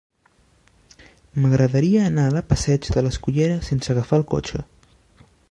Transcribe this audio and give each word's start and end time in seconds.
M'agradaria 1.43 2.07
anar 2.13 2.23
a 2.29 2.33
la 2.37 2.43
passeig 2.55 2.91
de 2.97 3.05
l'Escullera 3.09 3.61
sense 3.71 3.95
agafar 3.97 4.21
el 4.23 4.27
cotxe. 4.35 4.65